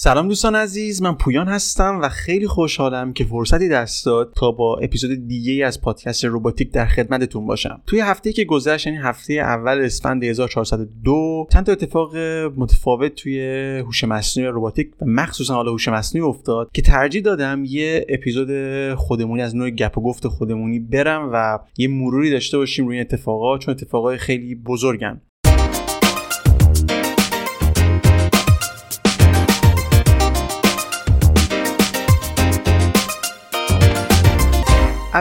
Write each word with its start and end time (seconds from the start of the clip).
سلام 0.00 0.28
دوستان 0.28 0.54
عزیز 0.54 1.02
من 1.02 1.14
پویان 1.14 1.48
هستم 1.48 2.00
و 2.02 2.08
خیلی 2.08 2.46
خوشحالم 2.46 3.12
که 3.12 3.24
فرصتی 3.24 3.68
دست 3.68 4.06
داد 4.06 4.32
تا 4.36 4.52
با 4.52 4.76
اپیزود 4.76 5.28
دیگه 5.28 5.66
از 5.66 5.80
پادکست 5.80 6.24
روباتیک 6.24 6.72
در 6.72 6.86
خدمتتون 6.86 7.46
باشم. 7.46 7.82
توی 7.86 8.00
هفته 8.00 8.32
که 8.32 8.44
گذشت 8.44 8.86
یعنی 8.86 8.98
هفته 8.98 9.32
اول 9.32 9.80
اسفند 9.80 10.24
1402 10.24 11.46
چند 11.52 11.66
تا 11.66 11.72
اتفاق 11.72 12.16
متفاوت 12.56 13.14
توی 13.14 13.40
هوش 13.78 14.04
مصنوعی 14.04 14.50
روباتیک 14.50 14.90
و 15.00 15.04
مخصوصا 15.06 15.54
حالا 15.54 15.70
هوش 15.70 15.88
مصنوعی 15.88 16.28
افتاد 16.28 16.70
که 16.72 16.82
ترجیح 16.82 17.22
دادم 17.22 17.62
یه 17.66 18.06
اپیزود 18.08 18.48
خودمونی 18.94 19.42
از 19.42 19.56
نوع 19.56 19.70
گپ 19.70 19.98
و 19.98 20.02
گفت 20.02 20.28
خودمونی 20.28 20.78
برم 20.78 21.30
و 21.32 21.58
یه 21.78 21.88
مروری 21.88 22.30
داشته 22.30 22.58
باشیم 22.58 22.86
روی 22.86 23.00
اتفاقات 23.00 23.60
چون 23.60 23.72
اتفاقات 23.72 24.16
خیلی 24.16 24.54
بزرگن. 24.54 25.20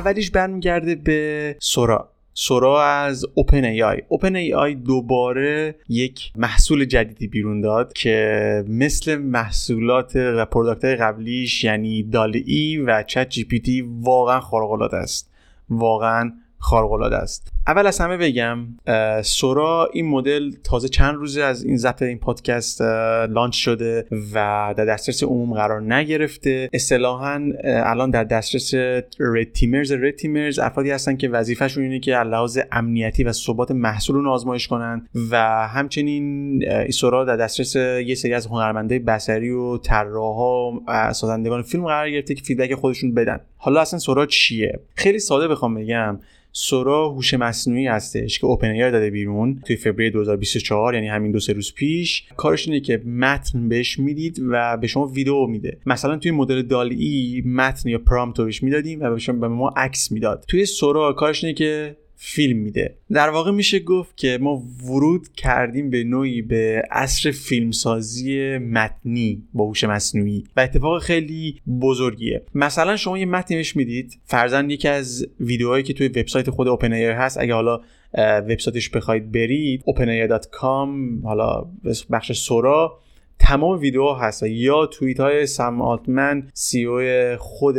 اولیش 0.07 0.31
برمیگرده 0.31 0.95
به 0.95 1.55
سورا. 1.59 2.09
سورا 2.34 2.84
از 2.84 3.25
اوپن 3.34 3.63
ای 3.63 3.84
آی 3.84 4.02
اوپن 4.07 4.35
ای 4.35 4.53
آی 4.53 4.75
دوباره 4.75 5.75
یک 5.89 6.31
محصول 6.35 6.85
جدیدی 6.85 7.27
بیرون 7.27 7.61
داد 7.61 7.93
که 7.93 8.65
مثل 8.67 9.15
محصولات 9.15 10.15
و 10.15 10.45
product 10.45 10.85
قبلیش 10.85 11.63
یعنی 11.63 12.03
DALL-E 12.03 12.77
و 12.77 13.03
ChatGPT 13.03 13.81
واقعا 14.01 14.39
خارق 14.39 14.93
است. 14.93 15.29
واقعا 15.70 16.34
خارق 16.57 17.13
است. 17.13 17.51
اول 17.67 17.88
از 17.88 17.99
همه 17.99 18.17
بگم 18.17 18.59
سورا 19.21 19.89
این 19.94 20.09
مدل 20.09 20.52
تازه 20.63 20.89
چند 20.89 21.16
روزه 21.16 21.41
از 21.41 21.63
این 21.63 21.77
ضبط 21.77 22.02
این 22.02 22.20
پادکست 22.20 22.81
launch 23.30 23.55
شده 23.55 24.05
و 24.34 24.73
در 24.77 24.85
دسترس 24.85 25.23
عموم 25.23 25.53
قرار 25.53 25.93
نگرفته. 25.93 26.70
اصطلاحا 26.73 27.41
الان 27.63 28.09
در 28.09 28.23
دسترس 28.23 28.73
رد 29.20 29.51
تیمرز 29.54 29.91
رد 29.91 30.15
تیمرز 30.15 30.60
افرادی 30.60 30.91
هستن 30.91 31.18
که 31.18 31.29
وظیفهشون 31.29 31.84
اینه 31.84 31.99
که 31.99 32.12
لحاظ 32.12 32.60
امنیتی 32.71 33.23
و 33.23 33.32
ثبات 33.32 33.71
محصول 33.71 34.15
رو 34.15 34.29
آزمایش 34.29 34.68
کنن 34.68 35.07
و 35.32 35.68
همچنین 35.68 36.63
سورا 36.91 37.26
در 37.26 37.38
دسترس 37.38 37.76
یه 37.76 38.15
سری 38.15 38.34
از 38.34 38.48
هنرمنده 38.48 38.99
بصری 38.99 39.49
و 39.49 39.77
طراحا 39.77 40.71
و 40.71 41.13
سازندگان 41.13 41.62
فیلم 41.62 41.85
قرار 41.85 42.12
گرفته 42.12 42.35
که 42.35 42.43
فیدبک 42.43 42.76
خودشون 42.76 43.13
بدن. 43.13 43.40
حالا 43.57 43.82
اصلا 43.82 43.99
سورا 43.99 44.26
چیه؟ 44.26 44.79
خیلی 44.95 45.20
ساده 45.20 45.48
بخوام 45.48 45.76
بگم. 45.76 46.20
سورا 46.51 47.10
هوش 47.10 47.34
مصنوعی 47.58 47.88
هستش 47.88 48.40
که 48.40 48.46
اوپن 48.46 48.68
ای 48.68 48.91
داده 48.91 49.10
بیرون 49.10 49.62
توی 49.66 49.76
فوریه 49.76 50.10
2024 50.10 50.94
یعنی 50.94 51.08
همین 51.08 51.32
دو 51.32 51.40
سه 51.40 51.54
روز 51.54 51.74
پیش. 51.74 52.24
کارش 52.38 52.68
اینه 52.68 52.80
که 52.80 52.98
متن 52.98 53.70
بهش 53.70 54.00
می‌دید 54.00 54.41
و 54.50 54.77
به 54.77 54.88
شما 54.88 55.05
ویدیو 55.05 55.46
میده. 55.46 55.78
مثلا 55.85 56.18
توی 56.18 56.32
مدل 56.32 56.62
دال 56.62 56.91
ای 56.91 57.44
متن 57.46 57.90
یا 57.90 57.98
پرامپت 57.98 58.41
بهش 58.41 58.63
می‌دادیم 58.63 59.02
و 59.02 59.12
به 59.12 59.20
شما 59.20 59.40
به 59.40 59.48
ما 59.48 59.70
عکس 59.78 60.12
می‌داد. 60.12 60.46
توی 60.48 60.66
سورا 60.66 61.13
کارش 61.13 61.44
اینه 61.44 61.54
که 61.54 61.98
فیلم 62.20 62.57
میده. 62.57 62.96
در 63.12 63.29
واقع 63.29 63.51
میشه 63.51 63.79
گفت 63.79 64.18
که 64.18 64.38
ما 64.41 64.63
ورود 64.85 65.28
کردیم 65.34 65.90
به 65.90 66.03
نوعی 66.03 66.41
به 66.41 66.84
عصر 66.91 67.31
فیلمسازی 67.31 68.57
متنی 68.57 69.44
با 69.53 69.66
هوش 69.66 69.84
مصنوعی 69.84 70.44
و 70.57 70.59
اتفاق 70.59 71.01
خیلی 71.01 71.62
بزرگیه. 71.81 72.44
مثلا 72.56 72.95
شما 72.95 73.18
یه 73.18 73.25
متنی 73.25 73.63
می‌دید. 73.75 74.19
فرضا 74.25 74.69
یکی 74.69 74.88
از 74.88 75.28
ویدیوهایی 75.40 75.84
که 75.84 75.94
توی 75.94 76.07
وبسایت 76.07 76.50
خود 76.50 76.68
OpenAI 76.68 76.94
هست. 76.94 77.38
اگه 77.38 77.53
حالا 77.53 77.81
وبسایتش 78.18 78.90
بخواید 78.90 79.31
برید 79.31 79.84
openai.com 79.88 80.90
حالا 81.23 81.66
بخش 82.12 82.31
سورا 82.31 83.00
تمام 83.40 83.80
ویدیو 83.80 84.09
هست 84.09 84.44
یا 84.44 84.85
توییت 84.85 85.19
های 85.19 85.46
سم 85.46 85.81
آلتمن 85.81 86.47
CEO 86.53 87.01
خود 87.38 87.78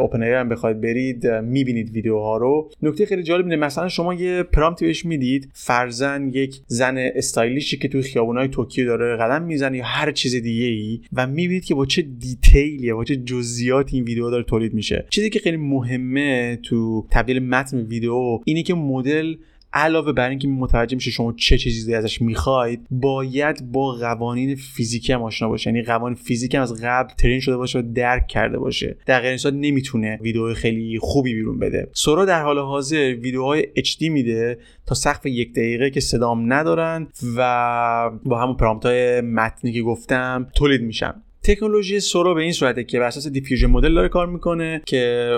OpenAI 0.00 0.22
هم 0.22 0.48
بخواید 0.48 0.80
برید 0.80 1.26
می‌بینید 1.26 1.90
ویدیوها 1.90 2.36
رو. 2.36 2.70
نکته 2.82 3.06
خیلی 3.06 3.22
جالب 3.22 3.44
اینه 3.44 3.56
مثلا 3.56 3.88
شما 3.88 4.14
یه 4.14 4.42
prompt 4.42 4.80
ی 4.80 4.86
بهش 4.86 5.04
می‌دید 5.04 5.50
فرضا 5.52 6.30
یک 6.34 6.60
زن 6.66 6.94
stylish 6.98 7.66
ی 7.66 7.76
که 7.76 7.88
توی 7.88 8.02
خیابونای 8.02 8.48
توکیو 8.48 8.86
داره 8.86 9.16
قدم 9.16 9.42
می‌زنه 9.42 9.78
یا 9.78 9.84
هر 9.84 10.12
چیز 10.12 10.34
دیگه 10.34 10.66
ای 10.66 11.00
و 11.12 11.26
می‌بینید 11.26 11.64
که 11.64 11.74
با 11.74 11.86
چه 11.86 12.02
detail 12.02 12.79
ی 12.79 12.92
با 12.92 13.04
چه 13.04 13.16
جزئیاتی 13.16 13.96
این 13.96 14.04
ویدیو 14.04 14.30
داره 14.30 14.42
تولید 14.42 14.74
میشه. 14.74 15.06
چیزی 15.10 15.30
که 15.30 15.38
خیلی 15.38 15.56
مهمه 15.56 16.58
تو 16.62 17.06
تبدیل 17.10 17.38
متن 17.38 17.78
ویدیو 17.78 18.40
اینه 18.44 18.62
که 18.62 18.74
مدل 18.74 19.34
علاوه 19.72 20.12
بر 20.12 20.28
اینکه 20.28 20.48
متوجه 20.48 20.94
میشه 20.94 21.10
شما 21.10 21.32
چه 21.32 21.58
چیزی 21.58 21.94
ازش 21.94 22.22
می‌خواید 22.22 22.86
باید 22.90 23.72
با 23.72 23.92
قوانین 23.92 24.54
فیزیکی 24.54 25.12
هم 25.12 25.22
آشنا 25.22 25.48
باشه. 25.48 25.70
یعنی 25.70 25.82
قوانین 25.82 26.14
فیزیک 26.14 26.54
هم 26.54 26.62
از 26.62 26.82
قبل 26.82 27.14
ترین 27.14 27.40
شده 27.40 27.56
باشه 27.56 27.78
و 27.78 27.82
درک 27.94 28.26
کرده 28.26 28.58
باشه. 28.58 28.96
در 29.06 29.20
غیر 29.20 29.36
صورت 29.36 29.54
نمی‌تونه 29.54 30.18
ویدیو 30.22 30.54
خیلی 30.54 30.98
خوبی 30.98 31.34
بیرون 31.34 31.58
بده. 31.58 31.90
سورا 31.92 32.24
در 32.24 32.42
حال 32.42 32.58
حاضر 32.58 32.96
ویدیوهای 32.96 33.62
HD 33.62 34.02
میده 34.10 34.58
تا 34.86 34.94
سقف 34.94 35.26
یک 35.26 35.52
دقیقه 35.52 35.90
که 35.90 36.00
صدام 36.00 36.52
ندارن 36.52 37.08
و 37.36 38.10
با 38.24 38.40
همون 38.40 38.56
پرامپت 38.56 38.86
های 38.86 39.20
متنی 39.20 39.72
که 39.72 39.82
گفتم 39.82 40.46
تولید 40.54 40.82
میشن 40.82 41.14
تکنولوژی 41.48 42.00
سورا 42.00 42.34
به 42.34 42.42
این 42.42 42.52
صورته 42.52 42.84
که 42.84 42.98
بر 42.98 43.06
اساس 43.06 43.28
دیفیوژن 43.28 43.66
مدل 43.66 43.94
داره 43.94 44.08
کار 44.08 44.26
می‌کنه 44.26 44.82
که 44.86 45.30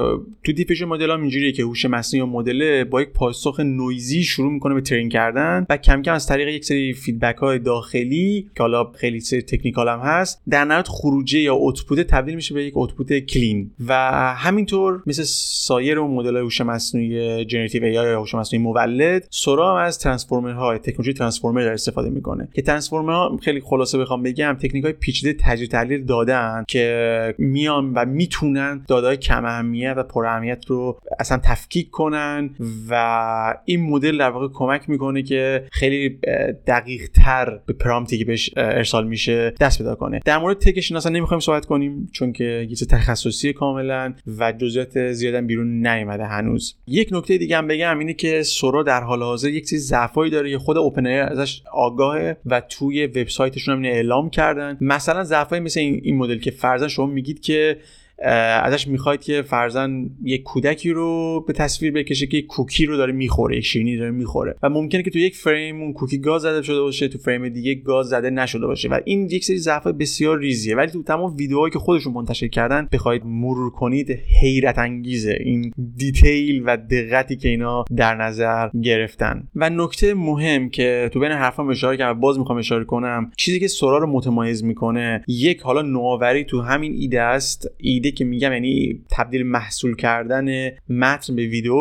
تو 0.44 0.52
diffusion 0.52 0.84
model 0.84 1.10
هم 1.10 1.20
اینجوریه 1.20 1.52
که 1.52 1.62
هوش 1.62 1.84
مصنوعی 1.84 2.26
یا 2.26 2.32
مدل 2.32 2.84
با 2.84 3.02
یک 3.02 3.08
پاسخ 3.08 3.60
نویزی 3.60 4.22
شروع 4.22 4.52
می‌کنه 4.52 4.74
به 4.74 4.80
train 4.80 5.08
کردن 5.08 5.66
و 5.70 5.76
کم 5.76 6.02
کم 6.02 6.12
از 6.12 6.26
طریق 6.26 6.48
یک 6.48 6.64
سری 6.64 6.92
feedback 6.92 7.36
های 7.36 7.58
داخلی 7.58 8.46
که 8.56 8.62
حالا 8.62 8.84
خیلی 8.84 9.20
سری 9.20 9.42
technical 9.42 9.88
هم 9.88 9.98
هست 9.98 10.42
در 10.48 10.64
نهایت 10.64 10.88
خروجی 10.88 11.40
یا 11.40 11.54
output 11.54 12.00
تبدیل 12.00 12.34
میشه 12.34 12.54
به 12.54 12.64
یک 12.64 12.76
output 12.76 13.18
clean 13.18 13.70
و 13.86 13.94
همینطور 14.36 15.02
مثل 15.06 15.22
سایر 15.26 15.98
اون 15.98 16.10
مدل 16.10 16.36
هوش 16.36 16.60
مصنوعی 16.60 17.44
generative 17.44 17.84
AI 17.84 17.92
یا 17.92 18.20
هوش 18.20 18.34
مصنوعی 18.34 18.64
مولد 18.64 19.26
سورا 19.30 19.70
هم 19.70 19.86
از 19.86 19.98
transformer 19.98 20.71
ها 20.71 20.78
تکنولوژی 20.78 21.12
transformer 21.12 21.68
استفاده 21.68 22.10
می‌کنه. 22.10 22.48
که 22.54 22.62
transformer 22.62 23.32
ها 23.32 23.38
خیلی 23.42 23.60
خلاصه 23.60 23.98
بخوام 23.98 24.22
بگم 24.22 24.56
تکنیک 24.60 24.84
های 24.84 24.92
پیچیده 24.92 25.36
تجزیه 25.40 25.99
دادن 26.06 26.64
که 26.68 27.34
میان 27.38 27.92
و 27.94 28.04
می‌تونن 28.04 28.84
دیتای 28.88 29.16
کم 29.16 29.44
اهمیت 29.44 29.94
و 29.96 30.02
پر 30.02 30.26
اهمیت 30.26 30.64
رو 30.66 31.00
اصلا 31.18 31.40
تفکیک 31.44 31.90
کنن 31.90 32.50
و 32.90 33.54
این 33.64 33.90
مدل 33.90 34.18
در 34.18 34.30
واقع 34.30 34.48
کمک 34.54 34.90
می‌کنه 34.90 35.22
که 35.22 35.64
خیلی 35.72 36.18
دقیق 36.66 37.08
تر 37.14 37.60
به 37.66 37.72
پرامپتی 37.72 38.18
که 38.18 38.24
بهش 38.24 38.50
ارسال 38.56 39.06
میشه 39.06 39.54
دست 39.60 39.78
پیدا 39.78 39.94
کنه. 39.94 40.20
در 40.24 40.38
مورد 40.38 40.58
تکش 40.58 40.92
اصلا 40.92 41.12
نمی‌خوایم 41.12 41.40
صحبت 41.40 41.66
کنیم 41.66 42.10
چون 42.12 42.32
که 42.32 42.66
یه 42.70 42.76
تخصصی 42.90 43.52
کاملا 43.52 44.14
و 44.38 44.52
جزئیات 44.52 45.12
زیادم 45.12 45.46
بیرون 45.46 45.86
نیومده 45.86 46.24
هنوز. 46.24 46.76
یک 46.86 47.08
نکته 47.12 47.38
دیگه 47.38 47.56
هم 47.56 47.66
بگم 47.66 47.98
اینه 47.98 48.14
که 48.14 48.42
سورا 48.42 48.82
در 48.82 49.00
حال 49.00 49.22
حاضر 49.22 49.48
یک 49.48 49.68
چیز 49.68 49.88
ضعفایی 49.88 50.30
داره 50.30 50.50
که 50.50 50.58
خود 50.58 50.76
اوپن 50.76 51.06
ازش 51.06 51.62
آگاهه 51.72 52.36
و 52.46 52.60
توی 52.60 53.06
وبسایتشون 53.06 53.74
هم 53.74 53.84
اعلام 53.84 54.30
کردن. 54.30 54.78
مثلا 54.80 55.24
ضعفایی 55.24 55.62
مثل 55.62 55.79
این 55.80 56.16
مدل 56.16 56.38
که 56.38 56.50
فرضاً 56.50 56.88
شما 56.88 57.06
میگید 57.06 57.40
که 57.40 57.76
ازش 58.20 58.88
می‌خواید 58.88 59.20
که 59.20 59.42
فرزن 59.42 60.10
یک 60.24 60.42
کودکی 60.42 60.90
رو 60.90 61.40
به 61.46 61.52
تصویر 61.52 61.92
بکشه 61.92 62.26
که 62.26 62.42
کوکی 62.42 62.86
رو 62.86 62.96
داره 62.96 63.12
می‌خوره 63.12 63.56
یک 63.56 63.64
شیرینی 63.64 63.96
داره 63.96 64.10
می‌خوره. 64.10 64.56
و 64.62 64.68
ممکنه 64.68 65.02
که 65.02 65.10
تو 65.10 65.18
یک 65.18 65.36
فریم 65.36 65.82
اون 65.82 65.92
کوکی 65.92 66.18
گاز 66.18 66.42
زده 66.42 66.62
شده 66.62 66.80
باشه 66.80 67.08
تو 67.08 67.18
فریم 67.18 67.48
دیگه 67.48 67.74
گاز 67.74 68.08
زده 68.08 68.30
نشده 68.30 68.66
باشه. 68.66 68.88
و 68.88 69.00
این 69.04 69.28
یک 69.30 69.44
سری 69.44 69.58
ضعف 69.58 69.86
بسیار 69.86 70.38
ریزیه. 70.38 70.76
ولی 70.76 70.90
تو 70.90 71.02
تمام 71.02 71.36
ویدیوهایی 71.36 71.72
که 71.72 71.78
خودشون 71.78 72.12
منتشر 72.12 72.48
کردن 72.48 72.88
بخواید 72.92 73.22
مرور 73.24 73.70
کنید 73.70 74.10
حیرت 74.40 74.78
انگیزه 74.78 75.36
این 75.40 75.72
دیتیل 75.96 76.62
و 76.66 76.76
دقتی 76.76 77.36
که 77.36 77.48
اینا 77.48 77.84
در 77.96 78.14
نظر 78.14 78.68
گرفتن. 78.82 79.48
و 79.56 79.70
نکته 79.70 80.14
مهم 80.14 80.68
که 80.68 81.10
تو 81.12 81.20
بین 81.20 81.32
حرفام 81.32 81.68
اشاره 81.68 81.96
کردم 81.96 82.20
باز 82.20 82.38
می‌خوام 82.38 82.58
اشاره 82.58 82.84
کنم 82.84 83.30
چیزی 83.36 83.60
که 83.60 83.68
سورا 83.68 83.98
رو 83.98 84.06
متمایز 84.06 84.64
می‌کنه 84.64 85.24
یک 85.28 85.60
حالا 85.60 85.82
نوآوری 85.82 86.44
تو 86.44 86.60
همین 86.60 86.92
ایده 86.92 87.20
است. 87.20 87.70
ایده 87.76 88.09
که 88.12 88.24
میگم 88.24 88.52
یعنی 88.52 89.00
تبدیل 89.10 89.42
محصول 89.42 89.96
کردن 89.96 90.70
متن 90.88 91.36
به 91.36 91.46
ویدیو 91.46 91.74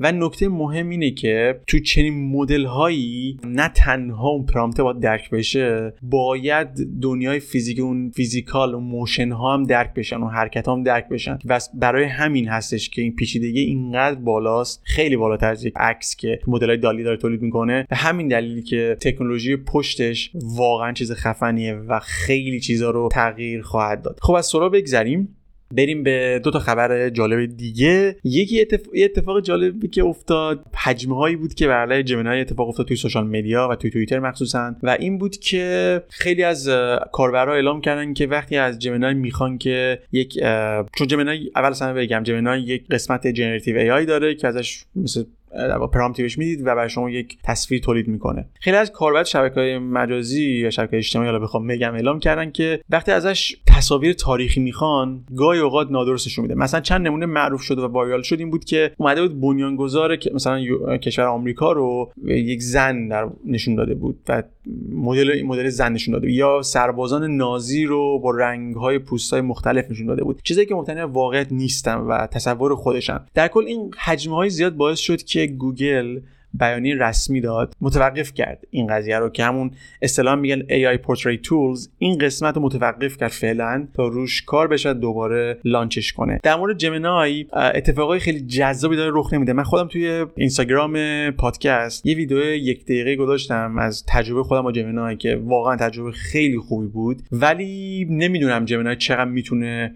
و 0.00 0.12
نکته 0.12 0.48
مهم 0.48 0.88
اینه 0.88 1.10
که 1.10 1.60
تو 1.66 1.78
چنین 1.78 2.32
مدل 2.32 2.64
هایی 2.64 3.38
نه 3.44 3.68
تنها 3.68 4.28
اون 4.28 4.46
prompt 4.46 4.80
باید 4.80 5.00
درک 5.00 5.30
بشه 5.30 5.92
باید 6.02 6.68
دنیای 7.02 7.40
فیزیک 7.40 7.80
اون 7.80 8.10
physical 8.10 8.74
اون 8.74 8.84
motion 8.84 9.32
ها 9.32 9.54
هم 9.54 9.62
درک 9.62 9.94
بشن 9.94 10.16
و 10.16 10.28
حرکت 10.28 10.66
ها 10.66 10.74
هم 10.74 10.82
درک 10.82 11.08
بشن. 11.08 11.38
و 11.44 11.60
برای 11.74 12.04
همین 12.04 12.48
هستش 12.48 12.90
که 12.90 13.02
این 13.02 13.14
پیچیدگی 13.14 13.60
اینقدر 13.60 14.14
بالاست 14.20 14.82
خیلی 14.84 15.16
بالاتر 15.16 15.50
از 15.50 15.64
یک 15.64 15.72
عکس 15.76 16.16
که 16.16 16.38
مدل 16.46 16.68
های 16.68 16.76
DALL-E 16.76 17.02
داره 17.02 17.16
تولید 17.16 17.42
می‌کنه. 17.42 17.86
به 17.90 17.96
همین 17.96 18.28
دلیلی 18.28 18.62
که 18.62 18.96
تکنولوژی 19.00 19.56
پشتش 19.56 20.30
واقعا 20.34 20.92
چیز 20.92 21.12
خفنیه 21.12 21.74
و 21.74 21.98
خیلی 21.98 22.60
چیزا 22.60 22.90
رو 22.90 23.08
تغییر 23.12 23.62
خواهد 23.62 24.02
داد. 24.02 24.18
خب 24.22 24.32
از 24.32 24.46
سورا 24.46 24.68
بگذریم. 24.68 25.36
بریم 25.70 26.02
به 26.02 26.40
دو 26.44 26.50
تا 26.50 26.58
خبر 26.58 27.10
جالب 27.10 27.56
دیگه. 27.56 28.16
یکی 28.24 28.60
اتفاق, 28.60 28.94
اتفاق 28.94 29.40
جالبی 29.40 29.88
که 29.88 30.04
افتاد 30.04 30.64
هجمه 30.74 31.16
هایی 31.16 31.36
بود 31.36 31.54
که 31.54 31.66
برای 31.66 32.02
Gemini 32.02 32.40
اتفاق 32.40 32.68
افتاد 32.68 32.86
توی 32.86 32.96
social 32.96 33.26
media 33.26 33.68
و 33.70 33.76
توی 33.76 33.90
توییتر 33.90 34.18
مخصوصا. 34.18 34.74
و 34.82 34.96
این 35.00 35.18
بود 35.18 35.36
که 35.36 36.02
خیلی 36.08 36.42
از 36.42 36.70
کاربرها 37.12 37.54
اعلام 37.54 37.80
کردن 37.80 38.14
که 38.14 38.26
وقتی 38.26 38.56
از 38.56 38.78
Gemini 38.78 39.14
می‌خوان 39.14 39.58
که 39.58 39.98
یک 40.12 40.38
چون 40.98 41.06
Gemini 41.06 41.50
اول 41.56 41.68
اصلا 41.70 41.94
بگم 41.94 42.22
Gemini 42.22 42.60
یک 42.60 42.88
قسمت 42.90 43.26
generative 43.26 43.76
AI 43.76 44.06
داره 44.06 44.34
که 44.34 44.48
ازش 44.48 44.84
مثل 44.96 45.24
prompt 45.92 46.18
ی 46.18 46.22
می‌دید 46.36 46.60
و 46.60 46.64
برای 46.64 46.88
شما 46.88 47.10
یک 47.10 47.38
تصویر 47.42 47.80
تولید 47.80 48.08
می‌کنه. 48.08 48.48
خیلی 48.60 48.76
از 48.76 48.92
کاربر 48.92 49.24
شبکه 49.24 49.60
های 49.60 49.78
مجازی 49.78 50.44
یا 50.44 50.70
شبکه 50.70 50.96
اجتماعی 50.96 51.28
حالا 51.28 51.38
بخوام 51.38 51.66
بگم 51.66 51.94
اعلام 51.94 52.18
کردن 52.18 52.50
که 52.50 52.80
وقتی 52.90 53.12
ازش 53.12 53.56
تصاویر 53.66 54.12
تاریخی 54.12 54.60
می‌خوان 54.60 55.24
گاهی 55.36 55.60
اوقات 55.60 55.90
نادرستشون 55.90 56.42
میده. 56.42 56.54
مثلا 56.54 56.80
چند 56.80 57.06
نمونه 57.06 57.26
معروف 57.26 57.62
شده 57.62 57.82
و 57.82 57.86
viral 57.86 58.22
شد 58.22 58.38
این 58.38 58.50
بود 58.50 58.64
که 58.64 58.92
اومده 58.96 59.22
بود 59.22 59.40
بنیانگذار 59.40 60.18
مثلا 60.34 60.60
کشور 60.96 61.24
آمریکا 61.24 61.72
رو 61.72 62.12
یک 62.26 62.62
زن 62.62 63.08
در 63.08 63.28
نشون 63.46 63.74
داده 63.74 63.94
بود 63.94 64.18
و 64.28 64.42
مدل 64.92 65.42
مدل 65.42 65.68
زن 65.68 65.92
نشون 65.92 66.12
داده 66.12 66.26
بود. 66.26 66.34
یا 66.34 66.62
سربازان 66.62 67.36
نازی 67.36 67.84
رو 67.84 68.18
با 68.18 68.30
رنگ 68.30 68.74
های 68.74 68.98
پوست 68.98 69.32
های 69.32 69.40
مختلف 69.40 69.90
نشون 69.90 70.06
داده 70.06 70.24
بود. 70.24 70.40
چیزی 70.44 70.66
که 70.66 70.74
مبتنی 70.74 71.00
واقعیت 71.00 71.52
نیستن 71.52 71.96
و 71.96 72.26
تصور 72.26 72.74
خودشن. 72.74 73.20
در 73.34 73.48
کل 73.48 73.64
این 73.66 73.90
حجمه 73.98 74.34
های 74.34 74.50
زیاد 74.50 74.76
باعث 74.76 74.98
شد 74.98 75.22
که 75.22 75.45
گوگل 75.46 76.20
بیانیه 76.60 76.96
رسمی 76.96 77.40
داد 77.40 77.74
متوقف 77.80 78.34
کرد 78.34 78.66
این 78.70 78.86
قضیه 78.86 79.18
رو 79.18 79.28
که 79.28 79.44
همون 79.44 79.70
اصطلاح 80.02 80.34
میگن 80.34 80.60
AI 80.60 80.98
Portrait 80.98 81.46
Tools. 81.46 81.88
این 81.98 82.18
قسمت 82.18 82.56
رو 82.56 82.62
متوقف 82.62 83.16
کرد 83.16 83.30
فعلا 83.30 83.88
تا 83.94 84.06
روش 84.06 84.42
کار 84.42 84.68
بشه 84.68 84.94
دوباره 84.94 85.58
لانچش 85.64 86.12
کنه. 86.12 86.40
در 86.42 86.56
مورد 86.56 86.76
جمنای 86.76 87.46
اتفاقای 87.52 88.18
خیلی 88.18 88.40
جذابی 88.40 88.96
داره 88.96 89.10
رخ 89.14 89.32
نمیده. 89.32 89.52
من 89.52 89.62
خودم 89.62 89.88
توی 89.88 90.26
اینستاگرام 90.36 90.96
پادکست 91.30 92.06
یه 92.06 92.14
ویدیو 92.14 92.38
یک 92.38 92.84
دقیقه 92.84 93.16
گذاشتم 93.16 93.78
از 93.78 94.04
تجربه 94.08 94.42
خودم 94.42 94.62
با 94.62 94.72
جمنای 94.72 95.16
که 95.16 95.40
واقعا 95.44 95.76
تجربه 95.76 96.12
خیلی 96.12 96.58
خوبی 96.58 96.86
بود. 96.86 97.22
ولی 97.32 98.06
نمی‌دونم 98.10 98.64
جمنای 98.64 98.96
چقدر 98.96 99.30
می‌تونه 99.30 99.94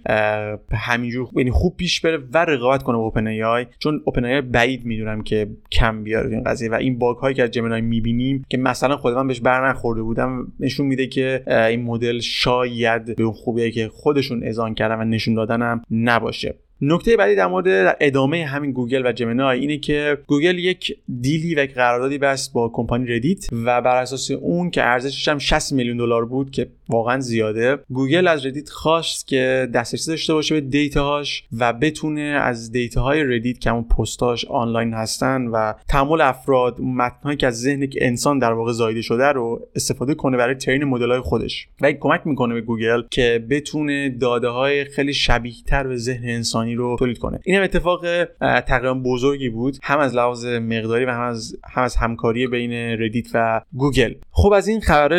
همینجور 0.73 1.29
یعنی 1.37 1.51
خوب 1.51 1.77
پیش 1.77 2.01
بره 2.01 2.19
و 2.33 2.45
رقابت 2.45 2.83
کنه 2.83 2.97
با 2.97 3.03
اوپن 3.03 3.27
ای 3.27 3.67
چون 3.79 4.03
اوپن 4.05 4.25
ای 4.25 4.41
بعید 4.41 4.85
می‌دونم 4.85 5.23
که 5.23 5.49
کم 5.73 6.05
بیاره 6.05 6.31
این 6.31 6.43
قضیه 6.51 6.71
و 6.71 6.75
این 6.75 6.99
باگ 6.99 7.17
هایی 7.17 7.35
که 7.35 7.43
از 7.43 7.51
جمنای 7.51 7.81
می‌بینیم 7.81 8.45
که 8.49 8.57
مثلا 8.57 8.97
خود 8.97 9.15
من 9.15 9.27
بهش 9.27 9.41
بر 9.41 9.69
نخورده 9.71 10.03
بودم 10.03 10.53
نشون 10.61 10.87
میده 10.87 11.07
که 11.07 11.43
این 11.47 11.83
مدل 11.83 12.21
شاید 12.21 13.17
به 13.17 13.23
اون 13.23 13.33
خوبیه 13.33 13.71
که 13.71 13.89
خودشون 13.89 14.45
اذان 14.45 14.75
کردن 14.75 15.01
و 15.01 15.05
نشون 15.05 15.35
دادنم 15.35 15.83
نباشه. 15.91 16.55
نکته 16.83 17.17
بعدی 17.17 17.35
در 17.35 17.47
مورد 17.47 17.97
ادامه 18.01 18.45
همین 18.45 18.73
گوگل 18.73 19.07
و 19.07 19.13
Gemini 19.13 19.61
اینه 19.61 19.79
که 19.79 20.19
گوگل 20.27 20.59
یک 20.59 20.97
deal 21.21 21.48
ی 21.48 21.55
و 21.55 21.65
یک 21.65 21.75
قراردادی 21.75 22.19
بست 22.19 22.53
با 22.53 22.69
کمپانی 22.69 23.07
ردیت 23.07 23.47
و 23.53 23.83
بر 23.83 23.97
اساس 23.97 24.31
اون 24.31 24.71
که 24.71 24.83
ارزشش 24.83 25.29
هم 25.29 25.39
60 25.39 25.73
میلیون 25.73 25.97
دلار 25.97 26.25
بود 26.25 26.51
که 26.51 26.69
واقعا 26.89 27.21
زیاده 27.21 27.79
گوگل 27.91 28.29
از 28.29 28.47
ردیت 28.47 28.69
خواست 28.69 29.27
که 29.27 29.69
دسترسی 29.75 30.11
داشته 30.11 30.35
باشه 30.35 30.55
به 30.55 30.61
دیتاهاش 30.61 31.45
و 31.59 31.73
بتونه 31.73 32.21
از 32.21 32.73
دیتاهای 32.73 33.25
ردیت 33.25 33.59
که 33.59 33.73
اون 33.73 33.85
پستاش 33.85 34.45
آنلاین 34.45 34.93
هستن 34.93 35.47
و 35.47 35.75
تمام 35.89 36.21
افراد 36.21 36.81
متنهایی 36.81 37.37
که 37.37 37.47
از 37.47 37.61
ذهن 37.61 37.89
انسان 38.01 38.39
در 38.39 38.53
واقع 38.53 38.73
زایده 38.73 39.03
شده 39.03 39.25
رو 39.25 39.69
استفاده 39.77 40.15
کنه 40.15 40.37
برای 40.37 40.55
train 40.55 40.85
مدل‌های 40.85 41.21
خودش. 41.21 41.69
و 41.81 41.87
این 41.87 41.97
کمک 42.01 42.21
می‌کنه 42.25 42.55
به 42.55 42.61
گوگل 42.61 43.03
که 43.11 43.47
بتونه 43.51 44.09
داده 44.09 44.49
های 44.49 44.85
خیلی 44.85 45.15
شبیه 45.15 45.55
تر 45.67 45.87
به 45.87 45.97
ذهن 45.97 46.29
انسانی 46.29 46.70
رو 46.75 46.97
تولید 46.99 47.19
کنه. 47.19 47.41
این 47.45 47.57
هم 47.57 47.63
اتفاق 47.63 48.25
تقریبا 48.41 48.95
بزرگی 48.95 49.49
بود. 49.49 49.79
هم 49.83 49.99
از 49.99 50.15
لحاظ 50.15 50.47
مقداری 50.47 51.05
و 51.05 51.11
هم 51.11 51.21
از 51.21 51.57
هم 51.71 51.83
از 51.83 51.97
همکاری 51.97 52.47
بین 52.47 52.73
ردیت 52.73 53.27
و 53.35 53.61
گوگل. 53.73 54.15
خب 54.31 54.53
از 54.53 54.69
این 54.69 54.81
خبر 54.81 55.13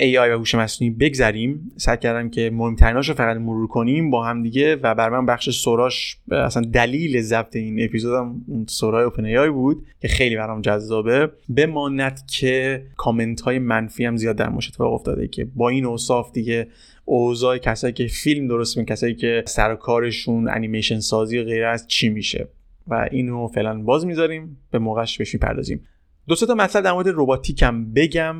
آی 0.00 0.16
و 0.16 0.38
هوش 0.38 0.54
مصنوعی 0.54 0.94
بگذریم. 0.94 1.72
سعی 1.76 1.96
کردم 1.96 2.30
که 2.30 2.50
مهمتریناش 2.50 3.08
رو 3.08 3.14
فقط 3.14 3.36
مرور 3.36 3.66
کنیم 3.66 4.10
با 4.10 4.24
هم 4.24 4.42
دیگه 4.42 4.76
و 4.76 4.94
بر 4.94 5.08
من 5.08 5.26
بخش 5.26 5.50
سوراش 5.50 6.16
اصلا 6.30 6.62
دلیل 6.72 7.20
ضبط 7.20 7.56
این 7.56 7.84
اپیزودم 7.84 8.42
اون 8.46 8.66
سورای 8.68 9.04
اوپن 9.04 9.50
بود 9.50 9.86
که 10.00 10.08
خیلی 10.08 10.36
برام 10.36 10.60
جذابه. 10.60 11.30
بماند 11.56 12.26
که 12.26 12.82
کامنت 12.96 13.40
های 13.40 13.58
منفی 13.58 14.04
هم 14.04 14.16
زیاد 14.16 14.36
در 14.36 14.48
موش 14.48 14.68
اتفاق 14.68 14.92
افتاده 14.92 15.28
که 15.28 15.44
با 15.54 15.68
این 15.68 15.84
اوصاف 15.84 16.32
دیگه 16.32 16.68
اوضاع 17.12 17.58
کسایی 17.58 17.92
که 17.92 18.06
فیلم 18.06 18.48
درست 18.48 18.76
می‌کنن 18.76 18.94
کسایی 18.94 19.14
که 19.14 19.44
سر 19.46 19.74
کارشون 19.74 20.48
انیمیشن 20.48 21.00
سازی 21.00 21.38
و 21.38 21.44
غیره 21.44 21.68
از 21.68 21.88
چی 21.88 22.08
میشه. 22.08 22.48
و 22.86 23.08
اینو 23.10 23.48
فعلا 23.48 23.82
باز 23.82 24.06
می‌ذاریم 24.06 24.58
به 24.70 24.78
موقعش 24.78 25.18
بهش 25.18 25.34
می‌پردازیم. 25.34 25.86
دو 26.30 26.36
تا 26.36 26.54
مطلب 26.54 26.84
در 26.84 26.92
مورد 26.92 27.08
رباتیک 27.08 27.62
هم 27.62 27.92
بگم 27.92 28.36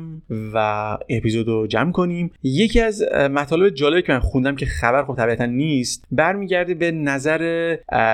و 0.53 0.97
اپیزود 1.09 1.47
رو 1.47 1.67
جمع 1.67 1.91
کنیم. 1.91 2.31
یکی 2.43 2.79
از 2.79 3.03
مطالب 3.13 3.69
جالبی 3.69 4.01
که 4.01 4.11
من 4.11 4.19
خوندم 4.19 4.55
که 4.55 4.65
خبر 4.65 5.05
خب 5.05 5.15
طبیعتا 5.15 5.45
نیست 5.45 6.05
برمیگرده 6.11 6.73
به 6.73 6.91
نظر 6.91 7.37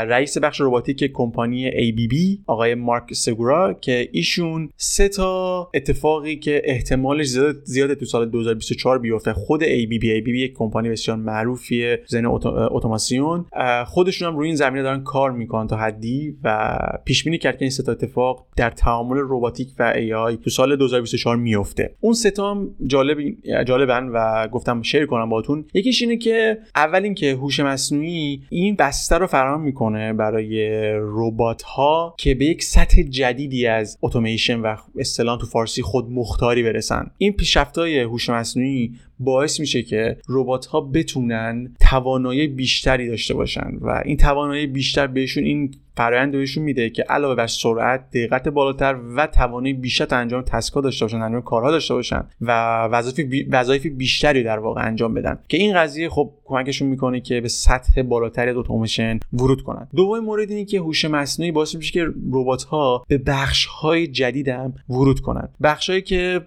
رئیس 0.07 0.37
بخش 0.37 0.61
رباتیک 0.61 1.11
کمپانی 1.13 1.71
ABB 1.71 2.39
آقای 2.47 2.75
مارک 2.75 3.13
سگورا 3.13 3.73
که 3.73 4.09
ایشون 4.11 4.69
سه 4.77 5.09
تا 5.09 5.69
اتفاقی 5.73 6.35
که 6.35 6.61
احتمالش 6.65 7.27
زیاد 7.27 7.55
زیاده 7.63 7.95
تو 7.95 8.05
سال 8.05 8.29
2024 8.29 8.99
بیفته. 8.99 9.33
خود 9.33 9.63
ABB 9.63 10.03
ABB 10.03 10.27
یک 10.27 10.53
کمپانی 10.53 10.89
بسیار 10.89 11.17
معروفیه 11.17 12.03
زن 12.07 12.25
اتوماسیون. 12.25 13.45
خودشون 13.85 14.27
هم 14.27 14.37
روی 14.37 14.47
این 14.47 14.55
زمینه 14.55 14.83
دارن 14.83 15.03
کار 15.03 15.31
می‌کنن 15.31 15.67
تا 15.67 15.77
حدی 15.77 16.37
و 16.43 16.77
پیش 17.05 17.23
بینی 17.23 17.37
کرد 17.37 17.57
که 17.57 17.65
این 17.65 17.71
سه 17.71 17.83
تا 17.83 17.91
اتفاق 17.91 18.47
در 18.55 18.69
تعامل 18.69 19.17
رباتیک 19.19 19.66
و 19.79 19.93
ای 19.95 20.13
آی 20.13 20.37
تو 20.37 20.49
سال 20.49 20.75
2024 20.75 21.35
میفته. 21.37 21.95
اون 21.99 22.13
ستا 22.13 22.51
هم 22.51 22.75
جالب 22.87 23.17
جالبن 23.65 24.09
و 24.13 24.47
گفتم 24.47 24.81
شیر 24.81 25.05
کنم 25.05 25.29
باهاتون. 25.29 25.65
یکیش 25.73 26.01
اینه 26.01 26.17
که 26.17 26.57
اول 26.75 27.03
اینکه 27.03 27.31
هوش 27.31 27.59
مصنوعی 27.59 28.41
این 28.49 28.75
بسته 28.75 29.17
رو 29.17 29.27
فراهم 29.27 29.61
می‌کنه 29.61 30.13
برای 30.13 30.69
ربات 30.93 31.61
ها 31.61 32.15
که 32.17 32.35
به 32.35 32.45
یک 32.45 32.63
سطح 32.63 33.01
جدیدی 33.01 33.67
از 33.67 33.97
اتوماسیون 34.01 34.61
و 34.61 34.75
اصطلاح 34.97 35.39
تو 35.39 35.45
فارسی 35.45 35.81
خود 35.81 36.11
مختاری 36.11 36.63
برسن. 36.63 37.11
این 37.17 37.33
پیشرفت‌های 37.33 37.99
هوش 37.99 38.29
مصنوعی 38.29 38.91
باعث 39.19 39.59
میشه 39.59 39.83
که 39.83 40.17
ربات 40.29 40.65
ها 40.65 40.81
بتونن 40.81 41.75
توانایی 41.79 42.47
بیشتری 42.47 43.07
داشته 43.07 43.33
باشن 43.33 43.77
و 43.81 44.01
این 44.05 44.17
توانایی 44.17 44.67
بیشتر 44.67 45.07
بهشون 45.07 45.43
این 45.43 45.71
فرآیند 45.97 46.31
بهشون 46.31 46.63
میده 46.63 46.89
که 46.89 47.03
علاوه 47.03 47.35
بر 47.35 47.47
سرعت 47.47 48.11
دقت 48.11 48.47
بالاتر 48.47 48.95
و 49.15 49.27
توانایی 49.27 49.73
بیشتر 49.73 50.15
انجام 50.15 50.41
تسکا 50.41 50.81
داشته 50.81 51.05
باشن 51.05 51.21
انجام 51.21 51.41
کارها 51.41 51.71
داشته 51.71 51.93
باشن 51.93 52.23
و 52.41 52.83
وظایف 52.83 53.19
بی... 53.19 53.89
بیشتری 53.89 54.43
در 54.43 54.59
واقع 54.59 54.85
انجام 54.85 55.13
بدن. 55.13 55.39
که 55.47 55.57
این 55.57 55.75
قضیه 55.75 56.09
خب 56.09 56.31
کمکشون 56.47 56.87
می‌کنه 56.87 57.21
که 57.21 57.41
به 57.41 57.47
سطح 57.47 58.01
بالاتری 58.01 58.49
از 58.49 58.57
اتوماسیون 58.57 59.19
ورود 59.33 59.61
کنن. 59.61 59.87
دومین 59.95 60.23
مورد 60.23 60.49
اینه 60.49 60.65
که 60.65 60.79
هوش 60.79 61.05
مصنوعی 61.05 61.51
باعث 61.51 61.75
میشه 61.75 61.91
که 61.91 62.07
ربات 62.31 62.63
ها 62.63 63.05
به 63.07 63.17
بخش 63.17 63.65
های 63.65 64.07
جدید 64.07 64.47
هم 64.47 64.73
ورود 64.89 65.19
کنن. 65.19 65.49
بخش 65.63 65.89
هایی 65.89 66.01
که 66.01 66.41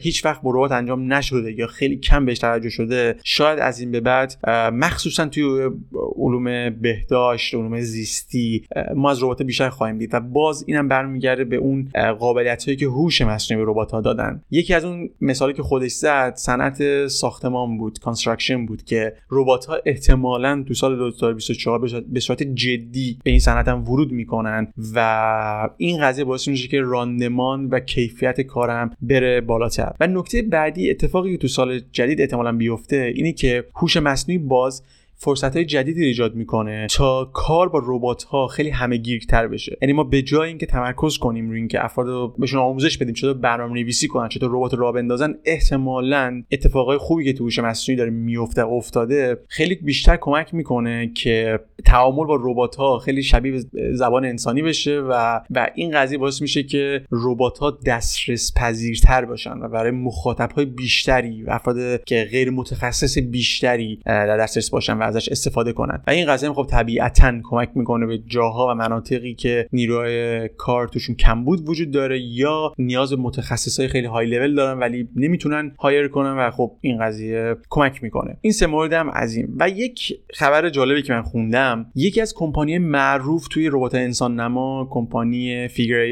هیچ 0.00 0.24
وقت 0.24 0.42
با 0.42 0.50
ربات 0.50 0.72
انجام 0.72 1.12
نشده 1.12 1.52
یا 1.52 1.66
خیلی 1.66 1.96
کم 1.96 2.24
بهش 2.24 2.38
توجه 2.38 2.68
شده 2.68 3.16
شاید 3.24 3.58
از 3.58 3.80
این 3.80 3.90
به 3.90 4.00
بعد 4.00 4.34
مخصوصا 4.72 5.26
توی 5.26 5.70
علوم 6.16 6.70
بهداشت 6.70 7.54
علوم 7.54 7.80
زیستی 7.80 8.64
ما 8.94 9.10
از 9.10 9.22
ربات 9.22 9.42
بیشتر 9.42 9.68
خواهیم 9.68 9.98
دید 9.98 10.14
و 10.14 10.20
باز 10.20 10.64
اینم 10.66 10.88
برمیگرده 10.88 11.44
به 11.44 11.56
اون 11.56 11.88
قابلیت 12.18 12.64
هایی 12.64 12.76
که 12.76 12.86
هوش 12.86 13.22
مصنوعی 13.22 13.64
به 13.64 13.70
ربات 13.70 13.92
ها 13.92 14.00
دادن. 14.00 14.42
یکی 14.50 14.74
از 14.74 14.84
اون 14.84 15.10
مثالی 15.20 15.52
که 15.52 15.62
خودش 15.62 15.90
زد 15.92 16.34
صنعت 16.36 17.06
ساختمان 17.06 17.78
بود 17.78 17.98
construction 17.98 18.66
بود 18.66 18.82
که 18.84 19.12
ربات 19.38 19.66
ها 19.66 19.78
احتمالا 19.86 20.64
تو 20.68 20.74
سال 20.74 20.96
2024 20.96 22.02
به 22.08 22.20
صورت 22.20 22.42
جدی 22.42 23.18
به 23.24 23.30
این 23.30 23.40
صنعت 23.40 23.68
هم 23.68 23.88
ورود 23.88 24.12
می‌کنن 24.12 24.72
و 24.94 25.68
این 25.76 26.00
قضیه 26.00 26.24
باعث 26.24 26.48
میشه 26.48 26.68
که 26.68 26.80
راندمان 26.80 27.66
و 27.66 27.80
کیفیت 27.80 28.40
کارم 28.40 28.90
بره 29.02 29.40
بالاتر. 29.40 29.92
و 30.00 30.06
نکته 30.06 30.42
بعدی 30.42 30.90
اتفاقی 30.90 31.32
که 31.32 31.38
تو 31.38 31.48
سال 31.48 31.80
جدید 31.92 32.20
احتمالا 32.20 32.52
بیفته 32.52 33.12
اینه 33.16 33.32
که 33.32 33.64
هوش 33.74 33.96
مصنوعی 33.96 34.38
باز 34.38 34.82
فرصت 35.18 35.56
های 35.56 35.64
جدیدی 35.64 36.04
ایجاد 36.04 36.34
می‌کنه 36.34 36.86
تا 36.90 37.30
کار 37.34 37.68
با 37.68 37.82
ربات 37.84 38.22
ها 38.22 38.46
خیلی 38.46 38.70
همه 38.70 38.96
گیرتر 38.96 39.48
بشه. 39.48 39.78
یعنی 39.82 39.92
ما 39.92 40.04
به 40.04 40.22
جای 40.22 40.48
اینکه 40.48 40.66
تمرکز 40.66 41.18
کنیم 41.18 41.48
روی 41.48 41.58
اینکه 41.58 41.84
افراد 41.84 42.36
بهشون 42.38 42.60
آموزش 42.60 42.98
بدیم 42.98 43.14
چطور 43.14 43.34
برنامه 43.34 43.72
نویسی 43.72 44.08
کنن 44.08 44.28
چطور 44.28 44.50
ربات 44.52 44.74
راه 44.74 44.92
بندازن 44.92 45.34
احتمالا 45.44 46.42
اتفاقای 46.50 46.98
خوبی 46.98 47.24
که 47.24 47.32
تو 47.32 47.44
هوش 47.44 47.58
مصنوعی 47.58 47.96
داره 47.96 48.10
میفته 48.10 48.66
افتاده 48.66 49.38
خیلی 49.48 49.74
بیشتر 49.74 50.16
کمک 50.16 50.54
می‌کنه 50.54 51.12
که 51.14 51.60
تعامل 51.84 52.26
با 52.26 52.38
ربات 52.40 52.76
ها 52.76 52.98
خیلی 52.98 53.22
شبیه 53.22 53.60
زبان 53.92 54.24
انسانی 54.24 54.62
بشه 54.62 55.00
و 55.00 55.40
و 55.50 55.70
این 55.74 55.90
قضیه 55.90 56.18
باعث 56.18 56.42
میشه 56.42 56.62
که 56.62 57.04
ربات 57.10 57.58
ها 57.58 57.78
دسترس 57.86 58.52
پذیرتر 58.56 59.24
باشن 59.24 59.58
و 59.58 59.68
برای 59.68 59.90
مخاطب 59.90 60.52
های 60.52 60.64
بیشتری 60.64 61.42
و 61.42 61.50
افراد 61.50 62.04
که 62.04 62.28
غیر 62.30 62.50
متخصص 62.50 63.18
بیشتری 63.18 64.00
در 64.06 64.36
دسترس 64.36 64.70
باشن 64.70 64.98
و 64.98 65.07
ازش 65.08 65.28
استفاده 65.28 65.72
کنن. 65.72 66.02
و 66.06 66.10
این 66.10 66.26
قضیه 66.26 66.52
خب 66.52 66.66
طبیعتا 66.70 67.32
کمک 67.50 67.70
می‌کنه 67.74 68.06
به 68.06 68.18
جاها 68.18 68.68
و 68.70 68.74
مناطقی 68.74 69.34
که 69.34 69.68
نیروهای 69.72 70.48
کار 70.48 70.88
توشون 70.88 71.14
کمبود 71.14 71.68
وجود 71.68 71.90
داره 71.90 72.20
یا 72.20 72.72
نیاز 72.78 73.12
متخصصای 73.12 73.88
خیلی 73.88 74.06
های 74.06 74.26
لول 74.26 74.54
دارن 74.54 74.78
ولی 74.78 75.08
نمی‌تونن 75.16 75.72
hire 75.78 76.08
کنن 76.08 76.38
و 76.38 76.50
خب 76.50 76.72
این 76.80 76.98
قضیه 76.98 77.56
کمک 77.70 78.02
می‌کنه. 78.02 78.36
این 78.40 78.52
سه 78.52 78.66
مورد 78.66 78.92
هم 78.92 79.10
این. 79.10 79.48
و 79.58 79.68
یک 79.68 80.20
خبر 80.34 80.68
جالبی 80.68 81.02
که 81.02 81.12
من 81.12 81.22
خوندم 81.22 81.86
یکی 81.94 82.20
از 82.20 82.34
کمپانی 82.34 82.78
معروف 82.78 83.48
توی 83.48 83.68
ربات 83.72 83.94
انسان 83.94 84.40
نما 84.40 84.88
کمپانی 84.90 85.68
Figure 85.68 86.04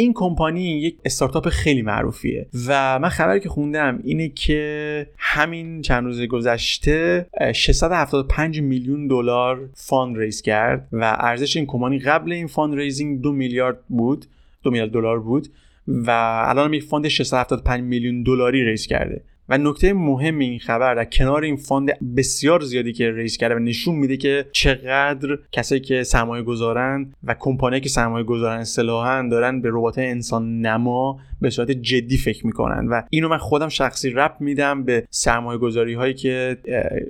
این 0.00 0.12
کمپانی 0.12 0.80
یک 0.80 0.96
استارتاپ 1.04 1.48
خیلی 1.48 1.82
معروفیه. 1.82 2.46
و 2.68 2.98
من 2.98 3.08
خبری 3.08 3.40
که 3.40 3.48
خوندم 3.48 4.00
اینه 4.04 4.28
که 4.28 5.06
همین 5.18 5.82
چند 5.82 6.04
روز 6.04 6.22
گذشته 6.22 7.26
675 7.54 8.60
میلیون 8.60 9.06
دلار 9.06 9.70
fund 9.74 10.18
raise 10.18 10.42
کرد 10.42 10.88
و 10.92 11.16
ارزش 11.20 11.56
این 11.56 11.66
کمپانی 11.66 11.98
قبل 11.98 12.32
این 12.32 12.46
fundraising 12.46 13.20
دو 13.20 13.32
میلیارد 13.32 13.78
بود 13.88 14.26
دو 14.62 14.70
میلیارد 14.70 14.90
دلار 14.90 15.20
بود 15.20 15.48
و 15.88 16.10
الان 16.46 16.74
یک 16.74 16.82
fund 16.82 17.08
675 17.08 17.80
میلیون 17.80 18.22
دلاری 18.22 18.64
raise 18.64 18.86
کرده. 18.86 19.22
و 19.50 19.58
نکته 19.58 19.92
مهم 19.92 20.38
این 20.38 20.58
خبر 20.58 20.94
در 20.94 21.04
کنار 21.04 21.42
این 21.42 21.56
fund 21.56 22.14
بسیار 22.16 22.60
زیادی 22.60 22.92
که 22.92 23.10
raise 23.10 23.36
کرده 23.36 23.54
و 23.54 23.58
نشون 23.58 23.94
میده 23.94 24.16
که 24.16 24.46
چقدر 24.52 25.38
کسایی 25.52 25.80
که 25.80 26.02
سرمایه 26.02 26.42
گذارن 26.42 27.12
و 27.24 27.34
کمپانی 27.38 27.80
که 27.80 27.88
سرمایه 27.88 28.24
گذارن 28.24 28.60
اصطلاحا 28.60 29.28
دارن 29.30 29.60
به 29.60 29.68
ربات 29.72 29.98
انسان 29.98 30.60
نما 30.60 31.20
به 31.40 31.50
صورت 31.50 31.70
جدی 31.70 32.16
فکر 32.16 32.46
می‌کنن. 32.46 32.88
و 32.88 33.02
اینو 33.10 33.28
من 33.28 33.38
خودم 33.38 33.68
شخصی 33.68 34.10
ربط 34.10 34.36
میدم 34.40 34.84
به 34.84 35.06
سرمایه 35.10 35.58
گذاری 35.58 35.94
هایی 35.94 36.14
که 36.14 36.56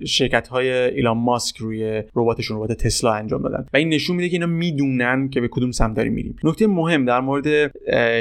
شرکت 0.06 0.48
های 0.48 0.70
ایلان 0.70 1.18
ماسک 1.18 1.56
روی 1.56 2.02
رباتشون 2.16 2.56
ربات 2.56 2.72
تسلا 2.72 3.12
انجام 3.12 3.42
دادن. 3.42 3.66
و 3.72 3.76
این 3.76 3.88
نشون 3.88 4.16
میده 4.16 4.28
که 4.28 4.34
اینا 4.34 4.46
می‌دونن 4.46 5.28
که 5.28 5.40
به 5.40 5.48
کدوم 5.48 5.70
سمت 5.70 5.96
داریم 5.96 6.12
میریم. 6.12 6.36
نکته 6.44 6.66
مهم 6.66 7.04
در 7.04 7.20
مورد 7.20 7.72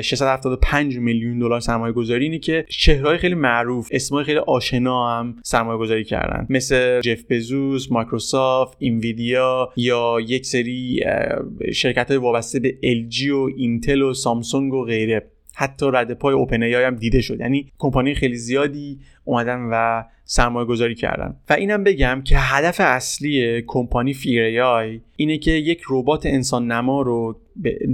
675 0.01 0.97
میلیون 0.97 1.39
دلار 1.39 1.59
سرمایه 1.59 1.93
گذاری 1.93 2.23
اینه 2.23 2.39
که 2.39 2.65
شرکت‌های 2.69 3.17
خیلی 3.17 3.35
معروف 3.35 3.87
اسمای 4.09 4.23
خیلی 4.23 4.39
آشنا 4.39 5.09
هم 5.09 5.35
سرمایه 5.43 5.79
گذاری 5.79 6.03
کردن. 6.03 6.47
مثل 6.49 7.01
جف 7.01 7.23
بزوس 7.29 7.91
مایکروسافت 7.91 8.77
Nvidia 8.79 9.69
یا 9.75 10.17
یک 10.27 10.45
سری 10.45 11.03
شرکت 11.73 12.07
های 12.07 12.17
وابسته 12.17 12.59
به 12.59 12.77
LG 12.83 13.29
و 13.29 13.49
اینتل 13.57 14.01
و 14.01 14.13
سامسونگ 14.13 14.73
و 14.73 14.85
غیره. 14.85 15.31
حتی 15.55 15.85
رد 15.93 16.13
پای 16.13 16.33
OpenAI 16.33 16.73
هم 16.73 16.95
دیده 16.95 17.21
شد. 17.21 17.39
یعنی 17.39 17.71
کمپانی 17.77 18.15
خیلی 18.15 18.35
زیادی 18.35 18.99
اومدن 19.23 19.69
و 19.71 20.03
سرمایه 20.23 20.65
گذاری 20.65 20.95
کردن. 20.95 21.35
و 21.49 21.53
اینم 21.53 21.83
بگم 21.83 22.21
که 22.25 22.35
هدف 22.37 22.77
اصلی 22.79 23.63
کمپانی 23.67 24.13
Figure 24.13 24.63
AI 24.63 25.01
اینه 25.15 25.37
که 25.37 25.51
یک 25.51 25.81
ربات 25.89 26.25
انسان 26.25 26.71
نما 26.71 27.01
رو 27.01 27.41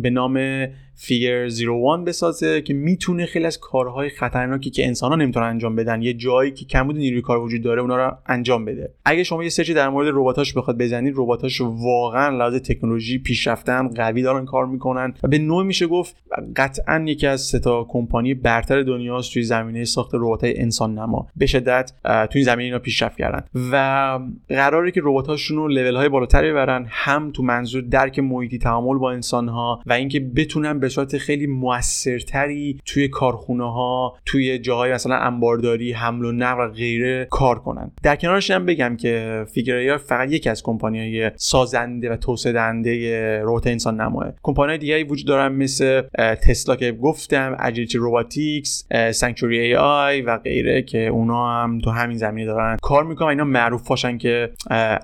به 0.02 0.10
نام 0.10 0.68
فیگر 0.98 1.48
01 1.48 2.06
بسازه 2.06 2.62
که 2.62 2.74
می‌تونه 2.74 3.26
خیلی 3.26 3.46
از 3.46 3.60
کارهای 3.60 4.10
خطرناکی 4.10 4.70
که 4.70 4.88
انسان 4.88 5.10
ها 5.10 5.16
نمی‌تونن 5.16 5.46
انجام 5.46 5.76
بدن 5.76 6.02
یه 6.02 6.14
جایی 6.14 6.52
که 6.52 6.66
کمبود 6.66 6.98
نیروی 6.98 7.22
کار 7.22 7.40
وجود 7.40 7.62
داره 7.62 7.82
اونا 7.82 7.98
رو 7.98 8.18
انجام 8.26 8.66
بده. 8.66 8.94
اگه 9.06 9.24
شما 9.24 9.44
یه 9.44 9.50
سرچی 9.50 9.74
در 9.74 9.90
مورد 9.90 10.08
رباتاش 10.08 10.54
بخواد 10.54 10.78
بزنید 10.78 11.14
رباتاش 11.18 11.62
واقعا 11.62 12.38
لحاظ 12.38 12.56
تکنولوژی 12.56 13.18
پیشرفتن 13.18 13.88
قوی 13.88 14.22
دارن 14.22 14.46
کار 14.46 14.66
می‌کنن 14.66 15.14
و 15.24 15.28
به 15.28 15.38
نوعی 15.38 15.68
میشه 15.68 15.88
گفت 15.88 16.16
قطعا 16.56 17.06
یکی 17.08 17.28
از 17.28 17.42
ستا 17.42 17.84
کمپانی 17.90 18.34
برتر 18.34 18.84
دنیاست 18.84 19.34
توی 19.34 19.44
زمینه 19.44 19.86
ساخت 19.86 20.12
رباتای 20.14 20.60
انسان 20.60 21.00
نما 21.00 21.28
به 21.36 21.46
شدت 21.46 21.92
توی 22.32 22.44
زمینه 22.44 22.64
اینا 22.64 22.80
پیشرفت 22.80 23.18
کردن 23.18 23.44
و 23.72 24.20
قراره 24.50 24.92
که 24.92 25.02
رباتاشون 25.04 25.58
رو 25.58 25.68
لول 25.68 25.96
های 25.96 26.10
بالاتری 26.10 26.52
ببرن 26.52 26.86
هم 26.90 27.32
تو 27.32 27.44
منظور 27.44 27.82
درک 27.82 28.20
محیطی 28.20 28.58
تعامل 28.58 28.98
با 28.98 29.12
انسان 29.12 29.48
ها 29.48 29.82
و 29.86 29.94
اینکه 29.94 30.20
بتونن 30.20 30.80
صورت 30.90 31.18
خیلی 31.18 31.48
موثرتری 31.48 32.80
توی 32.86 33.08
کارخونه 33.08 33.74
ها 33.74 34.18
توی 34.26 34.60
جاهای 34.60 34.94
مثلا 34.94 35.16
انبارداری 35.16 35.92
حمل 35.92 36.26
و 36.26 36.32
نقل 36.32 36.66
و 36.66 36.72
غیره 36.72 37.28
کار 37.32 37.60
کنن. 37.60 37.92
در 38.04 38.16
کنارش 38.16 38.52
هم 38.52 38.66
بگم 38.66 38.96
که 38.98 39.46
فیگریا 39.54 39.98
فقط 39.98 40.32
یکی 40.32 40.50
از 40.50 40.64
کمپانی 40.64 41.00
های 41.00 41.32
سازنده 41.36 42.12
و 42.12 42.16
توسعه 42.16 42.54
دهنده 42.54 43.42
ربات 43.44 43.68
انسان 43.68 44.02
نماه 44.02 44.34
کمپانی 44.44 44.78
دیگه 44.78 45.04
وجود 45.04 45.28
دارن 45.28 45.52
مثل 45.52 46.02
تسلا 46.18 46.76
که 46.76 46.92
گفتم 46.92 47.58
اجیلیتی 47.60 47.98
روباتیکس 47.98 48.88
سانکچوری 49.12 49.60
ای 49.60 49.76
آی 49.76 50.22
و 50.22 50.38
غیره 50.38 50.82
که 50.82 51.08
اونا 51.08 51.64
هم 51.64 51.80
تو 51.80 51.92
همین 51.92 52.18
زمینه 52.18 52.48
دارن 52.48 52.78
کار 52.82 53.04
می‌کنن 53.04 53.30
اینا 53.30 53.44
معروف 53.44 53.88
باشن 53.88 54.18
که 54.18 54.50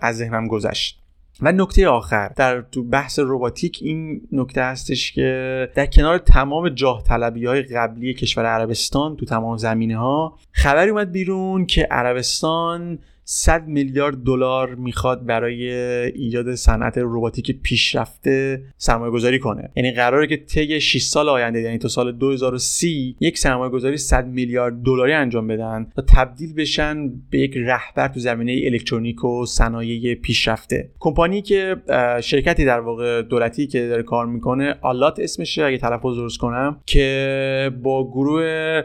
از 0.02 0.18
ذهنم 0.18 0.48
گذشت. 0.48 1.01
و 1.42 1.52
نکته 1.52 1.88
آخر 1.88 2.28
در 2.36 2.62
تو 2.62 2.84
بحث 2.84 3.20
روباتیک 3.20 3.80
این 3.82 4.22
نکته 4.32 4.64
هستش 4.64 5.12
که 5.12 5.70
در 5.76 5.86
کنار 5.86 6.18
تمام 6.18 6.70
جاه 6.70 7.04
طلبی 7.04 7.46
های 7.46 7.62
قبلی 7.62 8.14
کشور 8.14 8.46
عربستان 8.46 9.16
تو 9.16 9.26
تمام 9.26 9.58
زمینه 9.58 9.98
ها 9.98 10.38
خبری 10.52 10.90
اومد 10.90 11.12
بیرون 11.12 11.66
که 11.66 11.88
عربستان 11.92 13.00
100 13.34 13.68
میلیارد 13.68 14.24
دلار 14.24 14.76
می‌خواد 14.76 15.26
برای 15.26 15.72
ایجاد 16.06 16.56
صنعت 16.56 16.94
رباتیک 16.98 17.62
پیشرفته 17.62 18.62
سرمایه 18.78 19.12
گذاری 19.12 19.40
کنه. 19.40 19.70
یعنی 19.76 19.92
قراره 19.92 20.28
که 20.28 20.38
طی 20.38 20.82
6 20.82 21.02
سال 21.02 21.30
آینده 21.30 21.62
یعنی 21.62 21.78
تا 21.78 21.88
سال 21.88 22.12
2030 22.12 23.16
یک 23.20 23.38
سرمایه 23.38 23.72
گذاری 23.72 23.98
100 23.98 24.28
میلیارد 24.28 24.84
دلاری 24.84 25.14
انجام 25.14 25.48
بدن 25.48 25.88
تا 25.96 26.04
تبدیل 26.08 26.54
بشن 26.54 27.10
به 27.30 27.40
یک 27.40 27.58
رهبر 27.58 28.08
تو 28.08 28.20
زمینه 28.20 28.62
الکترونیک 28.66 29.24
و 29.24 29.46
صنایع 29.46 30.16
پیشرفته. 30.16 30.90
کمپانی 31.00 31.42
که 31.42 31.76
شرکتی 32.22 32.66
در 32.66 32.80
واقع 32.80 33.22
دولتی 33.22 33.68
که 33.68 33.88
داره 33.88 34.04
کار 34.04 34.26
می‌کنه 34.26 34.76
آلات 34.82 35.20
اسمشه 35.20 35.64
اگه 35.64 35.78
تلفظ 35.78 36.16
درست 36.16 36.38
کنم 36.38 36.80
که 36.86 37.72
با 37.84 38.08
گروه 38.12 38.82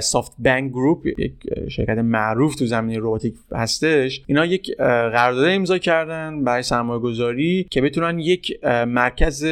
SoftBank 0.00 0.70
Group 0.70 1.06
یک 1.06 1.32
شرکت 1.68 1.98
معروف 1.98 2.54
تو 2.54 2.66
زمینه 2.66 2.98
رباتیک 2.98 3.34
هست. 3.52 3.79
اینا 4.26 4.44
یک 4.44 4.76
قرارداد 4.78 5.48
امضا 5.48 5.78
کردن 5.78 6.44
برای 6.44 6.62
سرمایه 6.62 7.00
گذاری 7.00 7.66
که 7.70 7.80
بتونن 7.80 8.18
یک 8.18 8.64
مرکز 8.86 9.46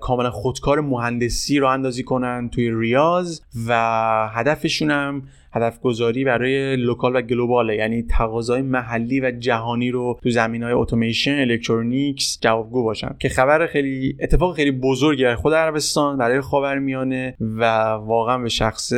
کاملا 0.00 0.30
خودکار 0.30 0.80
مهندسی 0.80 1.58
رو 1.58 1.66
راه 1.66 1.78
اندازی 1.78 2.02
کنن 2.02 2.48
توی 2.48 2.70
ریاض 2.70 3.40
و 3.66 4.28
هدفشون 4.32 4.90
هم 4.90 5.22
هدف 5.52 5.80
گذاری 5.80 6.24
برای 6.24 6.76
local 6.76 7.16
و 7.16 7.22
global 7.22 7.62
ه. 7.62 7.76
یعنی 7.76 8.02
تقاضای 8.02 8.62
محلی 8.62 9.20
و 9.20 9.30
جهانی 9.30 9.90
رو 9.90 10.18
تو 10.22 10.30
زمینه 10.30 10.62
های 10.62 10.72
اتوماسیون 10.72 11.38
electronics 11.38 12.38
جوابگو 12.40 12.84
باشن. 12.84 13.16
که 13.20 13.28
خبر 13.28 13.66
خیلی 13.66 14.16
اتفاق 14.20 14.56
خیلی 14.56 14.70
بزرگی 14.70 15.22
برای 15.22 15.36
خود 15.36 15.54
عربستان 15.54 16.18
برای 16.18 16.40
خاورمیانه 16.40 17.36
و 17.40 17.64
واقعا 17.90 18.38
به 18.38 18.48
شخص 18.48 18.92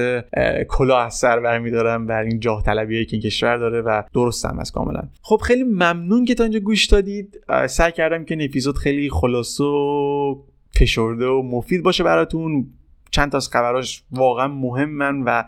کلاه 0.69 1.07
از 1.07 1.15
سر 1.15 1.41
برمیدارم 1.41 2.07
بر 2.07 2.23
این 2.23 2.41
جاه 2.41 2.63
طلبی 2.63 3.05
که 3.05 3.17
این 3.17 3.23
کشور 3.23 3.57
داره 3.57 3.81
و 3.81 4.03
درست 4.15 4.45
هم 4.45 4.59
از 4.59 4.73
کاملا. 4.73 5.03
خب 5.23 5.37
خیلی 5.37 5.63
ممنون 5.63 6.25
که 6.25 6.35
تا 6.35 6.45
اینجا 6.45 6.61
گوش 6.61 6.87
دادید. 6.87 7.41
سعی 7.67 7.93
کردم 7.93 8.25
که 8.25 8.35
این 8.35 8.49
اپیزود 8.49 8.77
خیلی 8.77 9.11
خلاص 9.11 9.61
و 9.61 10.45
فشرده 10.71 11.27
و 11.27 11.43
مفید 11.43 11.83
باشه 11.83 12.05
براتون. 12.05 12.67
چند 13.11 13.31
تا 13.33 13.37
از 13.37 13.49
خبراش 13.49 14.03
واقعا 14.11 14.49
مهمن 14.49 15.23
و 15.23 15.45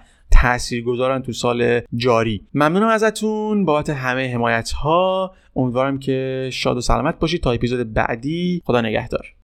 گذارن 0.87 1.23
تو 1.23 1.33
سال 1.33 1.81
جاری. 1.97 2.45
ممنونم 2.55 2.89
ازتون 2.89 3.65
بابت 3.65 3.91
همه 3.91 4.35
حمایت 4.35 4.71
ها 4.71 5.35
امیدوارم 5.57 5.99
که 5.99 6.49
شاد 6.53 6.77
و 6.77 6.81
سلامت 6.81 7.19
باشید. 7.19 7.43
تا 7.43 7.53
اپیزود 7.53 7.93
بعدی 7.93 8.63
خدا 8.65 8.81
نگهدار. 8.81 9.36